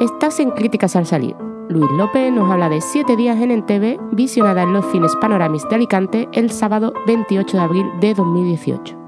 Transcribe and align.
Estás 0.00 0.40
en 0.40 0.52
Críticas 0.52 0.96
al 0.96 1.04
Salir. 1.04 1.36
Luis 1.68 1.90
López 1.98 2.32
nos 2.32 2.50
habla 2.50 2.70
de 2.70 2.80
Siete 2.80 3.16
días 3.16 3.38
en 3.38 3.50
Entebbe, 3.50 3.98
visionada 4.12 4.62
en 4.62 4.72
los 4.72 4.90
cines 4.90 5.14
Panoramis 5.16 5.68
de 5.68 5.74
Alicante 5.74 6.26
el 6.32 6.48
sábado 6.48 6.94
28 7.06 7.54
de 7.54 7.62
abril 7.62 7.86
de 8.00 8.14
2018. 8.14 8.98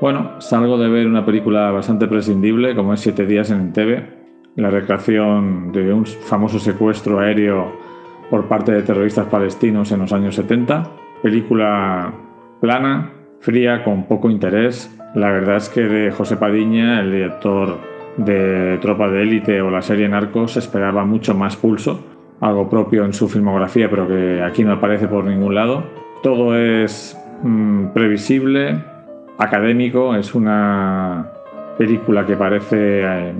Bueno, 0.00 0.40
salgo 0.40 0.78
de 0.78 0.88
ver 0.88 1.06
una 1.06 1.26
película 1.26 1.70
bastante 1.70 2.08
prescindible 2.08 2.74
como 2.74 2.94
es 2.94 3.00
Siete 3.00 3.26
días 3.26 3.50
en 3.50 3.60
Entebbe, 3.60 4.08
la 4.56 4.70
recreación 4.70 5.70
de 5.70 5.92
un 5.92 6.06
famoso 6.06 6.58
secuestro 6.58 7.18
aéreo 7.18 7.76
por 8.30 8.48
parte 8.48 8.72
de 8.72 8.84
terroristas 8.84 9.26
palestinos 9.26 9.92
en 9.92 10.00
los 10.00 10.14
años 10.14 10.34
70. 10.34 10.90
Película 11.22 12.10
plana, 12.58 13.12
fría, 13.40 13.84
con 13.84 14.04
poco 14.04 14.30
interés, 14.30 14.90
la 15.14 15.30
verdad 15.30 15.56
es 15.56 15.68
que 15.68 15.82
de 15.82 16.10
José 16.10 16.36
Padiña, 16.36 17.00
el 17.00 17.12
director 17.12 17.76
de 18.16 18.78
Tropa 18.80 19.08
de 19.08 19.22
Élite 19.22 19.60
o 19.60 19.70
la 19.70 19.82
serie 19.82 20.08
Narcos, 20.08 20.56
esperaba 20.56 21.04
mucho 21.04 21.34
más 21.34 21.56
pulso, 21.56 22.00
algo 22.40 22.68
propio 22.68 23.04
en 23.04 23.12
su 23.12 23.28
filmografía, 23.28 23.90
pero 23.90 24.08
que 24.08 24.42
aquí 24.42 24.64
no 24.64 24.72
aparece 24.72 25.08
por 25.08 25.24
ningún 25.24 25.54
lado. 25.54 25.84
Todo 26.22 26.56
es 26.56 27.18
mm, 27.42 27.88
previsible, 27.88 28.82
académico, 29.38 30.14
es 30.14 30.34
una 30.34 31.28
película 31.76 32.24
que 32.26 32.36
parece 32.36 33.02
eh, 33.02 33.34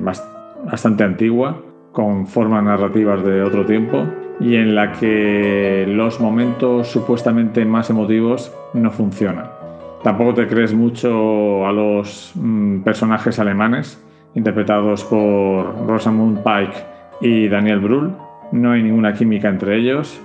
bastante 0.65 1.05
antigua, 1.05 1.57
con 1.93 2.27
formas 2.27 2.65
narrativas 2.65 3.25
de 3.25 3.43
otro 3.43 3.65
tiempo 3.67 4.05
y 4.41 4.57
en 4.57 4.75
la 4.75 4.93
que 4.93 5.87
los 5.89 6.21
momentos 6.21 6.89
supuestamente 6.89 7.65
más 7.65 7.91
emotivos 7.91 8.53
no 8.75 8.91
funcionan. 8.91 9.62
Tampoco 10.03 10.35
te 10.35 10.49
crees 10.49 10.75
mucho 10.75 11.67
a 11.67 11.73
los 11.73 12.33
mm, 12.35 12.81
personajes 12.81 13.39
alemanes 13.39 14.03
interpretados 14.35 15.05
por 15.05 15.87
Rosamund 15.87 16.43
Pike 16.43 16.77
y 17.21 17.49
Daniel 17.49 17.81
Brühl. 17.81 18.13
No 18.51 18.73
hay 18.73 18.83
ninguna 18.83 19.13
química 19.13 19.49
entre 19.49 19.79
ellos. 19.79 20.21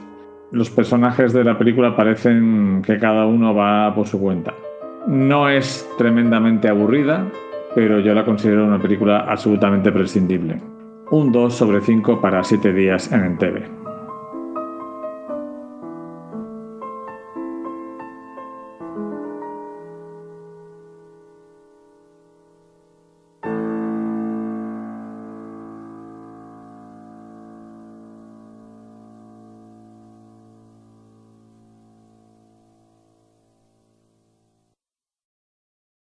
Los 0.52 0.70
personajes 0.70 1.34
de 1.34 1.44
la 1.44 1.58
película 1.58 1.96
parecen 1.96 2.82
que 2.86 2.98
cada 2.98 3.26
uno 3.26 3.54
va 3.54 3.94
por 3.94 4.08
su 4.08 4.20
cuenta. 4.20 4.54
No 5.08 5.48
es 5.48 5.88
tremendamente 5.98 6.70
aburrida, 6.70 7.26
pero 7.76 8.00
yo 8.00 8.14
la 8.14 8.26
considero 8.26 8.66
una 8.66 8.80
película 8.80 9.26
absolutamente 9.30 9.92
prescindible. 9.92 10.60
Un 11.12 11.32
2 11.32 11.54
sobre 11.54 11.82
5 11.82 12.20
para 12.20 12.44
7 12.44 12.74
días 12.74 13.12
en 13.12 13.24
Entebbe. 13.24 13.87